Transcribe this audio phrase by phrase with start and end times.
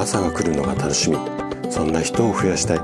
[0.00, 1.18] 朝が来るのが楽しみ。
[1.70, 2.78] そんな人を増やしたい。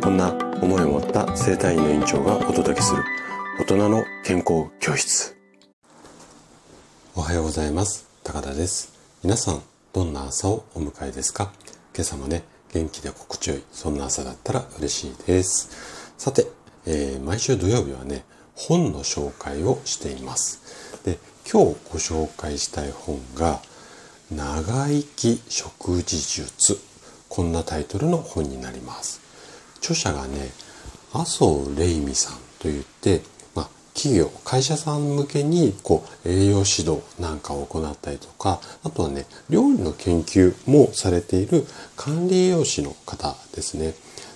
[0.00, 0.32] こんな
[0.62, 3.04] 思いを持った生体院の院長がお届けする。
[3.60, 5.36] 大人の健康教室。
[7.14, 8.08] おはようございます。
[8.22, 8.94] 高田です。
[9.22, 9.60] 皆さん
[9.92, 11.52] どんな朝をお迎えですか？
[11.94, 16.14] 今朝もね元気で心地よいそんな朝だったら嬉しいです。
[16.16, 16.46] さて、
[16.86, 18.24] えー、毎週土曜日はね
[18.54, 21.02] 本の紹介をしています。
[21.04, 23.60] で今日ご紹介したい本が
[24.30, 26.78] 長生き食事術。
[27.28, 29.20] こんなタイトルの本になります。
[29.78, 30.50] 著者がね
[31.12, 33.20] 麻生玲美さんといって、
[33.54, 41.66] まあ、企業会社さん向けにこう栄養指導なんかを行ったりとかあとはね料理の研究もされている
[41.96, 43.94] 管理栄養士の方ですね。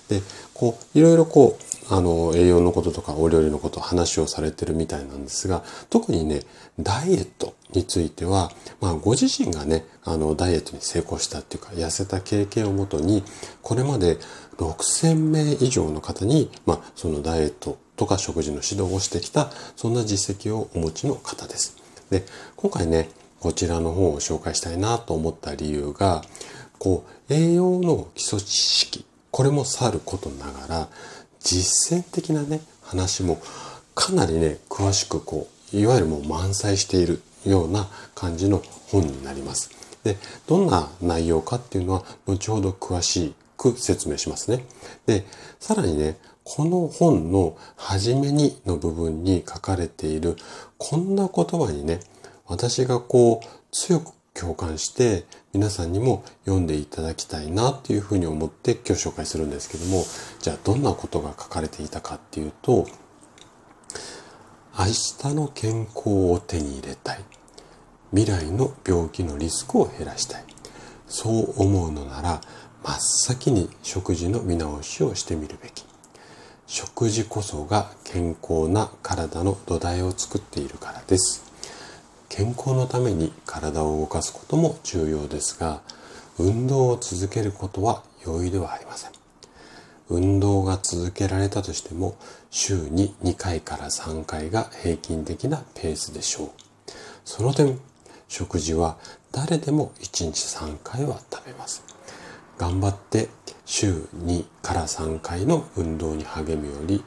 [0.08, 6.42] でこういろいろこうあの、栄養のこととかお料理のこと話をされてるみたいなんですが、特にね、
[6.78, 13.24] ダイエットについては、まあ、ご自身がね、あの、ダイエットに成功したっていうか、痩せた経験をもとに、
[13.62, 14.18] これまで
[14.58, 21.76] 6000名以上の方に、まあ、そのダイエットとか食事の指導をしてきた、そんな実績をお持ちの方です。
[22.10, 22.24] で、
[22.56, 26.22] 今回ね、こちらの本を紹介したいなと思った理由が、
[26.78, 30.88] こう、栄養の基礎知識、これもさることながら、
[31.40, 33.40] 実践的なね、話も
[33.94, 39.70] かなりね、詳しくこう、いわゆるもう満載しているような感じの本になります。
[40.04, 40.16] で、
[40.46, 44.64] どんな内容かっていうのは、後ほど詳しく説明しますね。
[45.06, 45.24] で、
[45.60, 50.36] さらにね、この本の初めにの部分に書かれている
[50.78, 52.00] こんな言葉にね、
[52.46, 60.04] 私がこう強く共感して皆さんにも読んでいただきたいなっていうふうに思って今日紹介するんですけども
[60.40, 62.86] じゃあどんなことが書かれていたかっていうと
[64.88, 67.20] 明日の健康を手に入れたい。
[68.14, 70.44] 未来の病気のリスクを減らしたい。
[71.06, 72.40] そう思うのなら
[72.82, 75.84] 真っ先に食事の見直しをしてみるべき。
[76.66, 81.44] 食事こそが健康な体の土台を作っているからです。
[82.30, 85.82] 健康のために体を動かすことも重要ですが、
[86.38, 89.10] 運動を続けることは容易ではありません。
[90.08, 92.16] 運動が続けられたとしても、
[92.50, 96.50] 週に2回から3回が平均的なペースでしょう。
[97.24, 97.78] その点、
[98.28, 98.98] 食事は
[99.32, 101.84] 誰でも1日3回は食べます。
[102.56, 103.28] 頑張って
[103.64, 107.04] 週2から3回の運動に励むより、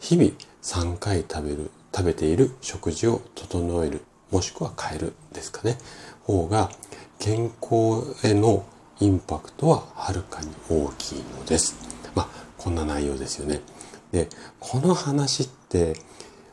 [0.00, 0.30] 日々
[0.62, 5.78] 3回食べる、食べている食事を整えるもしくは変えるですかね
[6.24, 6.70] 方が
[7.18, 8.66] 健康への
[9.00, 11.76] インパクトははるかに大きいのです。
[12.14, 12.28] まあ
[12.58, 13.60] こんな内容ですよね。
[14.14, 14.28] で
[14.60, 15.94] この話って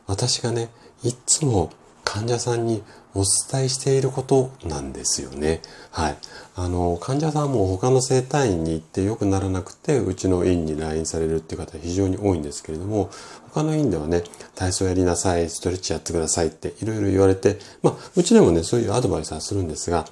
[0.06, 0.68] 私がね
[1.04, 1.70] いつも
[2.04, 2.82] 患者さんに
[3.14, 5.60] お伝えしていることなんですよね。
[5.90, 6.16] はい。
[6.56, 13.10] あの、患者さんも他の整体院に行って良くならなくて、うちの院に来院されるっていう方非常に多いんですけれども、
[13.52, 14.24] 他の院ではね、
[14.54, 20.06] 体操やりなさい、ストレッチやってくださいっていろいろ言われて、まあ、うちでもね、そういうアドバイスはするんですが、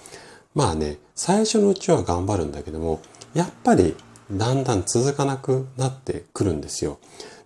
[0.55, 3.01] まあね、最初のうちは頑張るんだけども、
[3.33, 3.97] やっぱり
[4.31, 6.99] だんだん続かなくなってくるんですよ。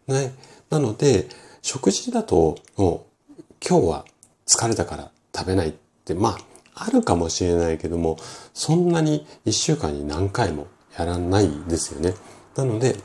[0.07, 0.35] ね。
[0.71, 1.29] なので、
[1.63, 3.07] 食事だと、も
[3.39, 4.05] う、今日は
[4.47, 5.73] 疲れたから食べないっ
[6.05, 6.37] て、ま
[6.75, 8.19] あ、あるかもしれないけども、
[8.53, 10.67] そんなに一週間に何回も
[10.99, 12.15] やらないですよね。
[12.57, 12.97] なので、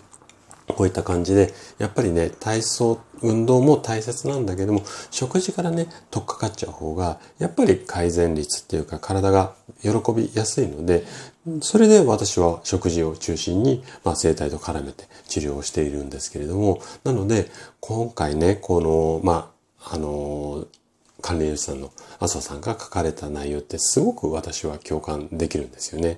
[0.68, 11.06] こういった感じで、やっぱりね、体操、運動も大切なんだけども、食事からね、取っかかっちゃう方が、やっぱり改善率っていうか、体が喜びやすいので、
[11.62, 17.50] それで私は食事を中心に、まあ、生態と絡めて治療をしているんですけれども、なので、
[17.80, 20.68] 今回ね、この、まあ、あの、
[21.22, 26.16] 管理栄養士さんの麻生さんが書かれた内容ってすごく私は共感できるんですよね。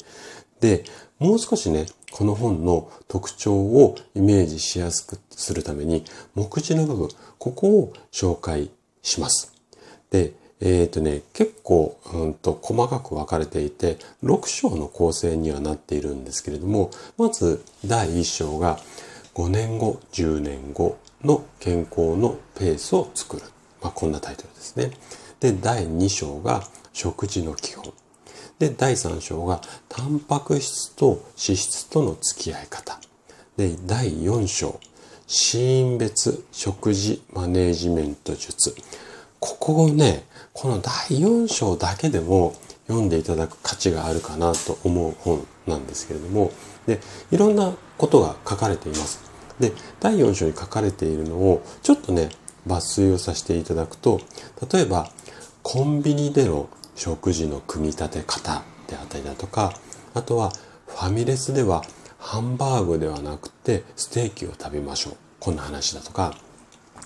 [0.59, 0.83] で、
[1.19, 6.03] もう少しね、この本の特徴をイメージしやすくするために、
[6.35, 7.09] 目次の部分、
[7.39, 8.69] ここを紹介
[9.01, 9.53] します。
[10.11, 18.79] で、えっ、ー、とね、結構、うんと、細かく分かれていて、6章の構成にはなっているんですけれども、まず第1章が、
[19.33, 23.43] 5年後、10年後の健康のペースを作る。
[23.81, 24.91] まあ、こんなタイトルですね。
[25.39, 26.63] で、第2章が
[26.93, 27.91] 食事の基本。
[28.59, 32.99] で、第3章がタンパク質と脂質との付き合い方。
[33.57, 34.79] で、第4章、
[35.25, 38.75] 死因別食事マネージメント術。
[39.41, 40.23] ここをね、
[40.53, 42.53] この第4章だけでも
[42.87, 46.51] 読んでいただく価値があるかなと思う本なんですけれども、
[46.85, 46.99] で、
[47.31, 49.19] いろんなことが書かれています。
[49.59, 52.29] で、第4章に書かれているのを、ちょっとね、
[52.67, 54.21] 抜粋をさせていただくと、
[54.71, 55.09] 例えば、
[55.63, 59.73] コンビニでの食事の組み立て方であったりだとか、
[60.13, 60.51] あとは、
[60.85, 61.83] ファミレスでは
[62.19, 65.13] ハンバーグではなくてステーキを食べましょう。
[65.39, 66.35] こんな話だとか、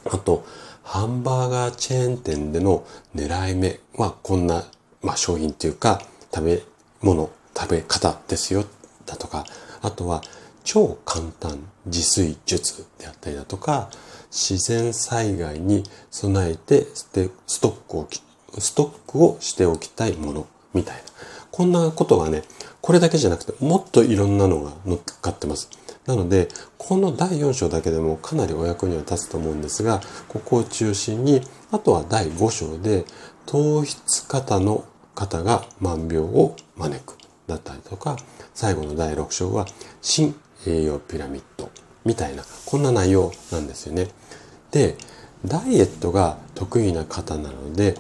[0.06, 0.46] あと、
[0.86, 2.86] ハンバーガーチェーン店での
[3.16, 4.64] 狙い目はこんな、
[5.02, 6.00] まあ、商品っていうか
[6.34, 6.62] 食べ
[7.02, 8.64] 物、食べ方ですよ
[9.08, 9.46] だとか、
[9.82, 10.22] あとは
[10.64, 13.90] 超簡単自炊術であったりだとか、
[14.32, 17.10] 自然災害に備えてス
[17.60, 18.08] トックを、
[18.60, 21.02] ストックをしておきたいものみたいな。
[21.52, 22.44] こんなことがね、
[22.82, 25.68] これだけじゃなくてもっといろんなのが乗っかってます。
[26.06, 26.48] なので、
[26.78, 31.42] この第4章だけでもかなりお役には立つと思うんですが、ここを中心に、
[31.72, 33.06] あとは第5章で、
[33.46, 34.86] 糖質型の
[35.16, 37.18] 方が万病を招く
[37.48, 38.18] だったりとか、
[38.54, 39.66] 最後の第6章は、
[40.02, 40.36] 新
[40.68, 41.72] 栄養ピラミッド
[42.04, 44.10] みたいな、こんな内容なんですよね。
[44.72, 44.98] で、
[45.44, 47.96] ダイエットが得意な方なので、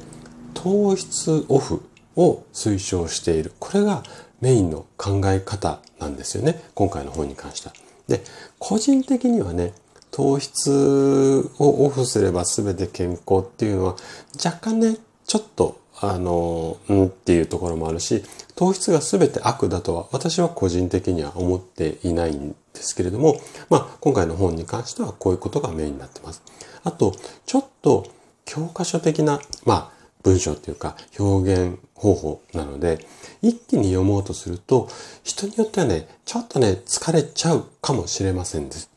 [0.53, 1.81] 糖質オフ
[2.15, 3.53] を推奨している。
[3.59, 4.03] これが
[4.41, 6.63] メインの考え方なんですよね。
[6.75, 7.84] 今回の本に関しては。
[8.07, 8.23] で、
[8.59, 9.73] 個人的にはね、
[10.11, 13.95] 糖質をオフすれば全て健康っていうのは
[14.43, 18.23] 若干ね、ちょっとあの、うんっていうところもあるし、
[18.55, 26.41] 糖質が全て悪だとは私は個人的には思っていないんですけれども、まあ今回の本に関してはこういうことがメインになってます。
[26.83, 27.13] あと、
[27.45, 28.07] ちょっと
[28.45, 29.94] 教科書的な、まあ
[30.25, 33.05] 文章っていうか表現方法なので、
[33.43, 34.89] 一気に読もうとすると、
[35.23, 38.89] 人によってはね、ちょっとね、疲れちゃうかもしれませんです。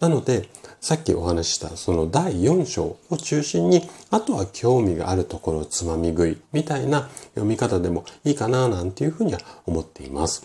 [0.00, 0.48] なので、
[0.80, 10.42] さっきお話ししたその第4章を中心に、あとは興味があるところをつまみ食いみたいな読み方でもいいかななんていうふうには思っています。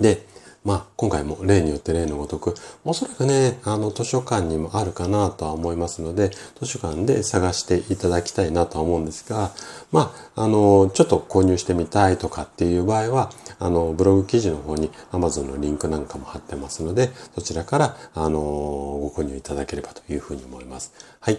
[0.00, 0.26] で、
[0.66, 6.30] まあ、今回も例によって例のごとく、おそらくね、あの、図書館にもあるかなとは思いますので、
[6.60, 9.52] 図書館で探していただきたいなとは思うんですが、
[9.92, 13.30] まあ、あの、ちょっと購入してみたいとかっていう場合は、
[13.60, 20.92] あの、ブログ記事の方に Amazon のリンクなんかも貼ってますので、そちらから、あの、ご購入いただければというふうに思います。
[21.20, 21.38] はい。